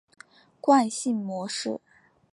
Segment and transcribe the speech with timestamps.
[0.59, 1.79] 惯性模式。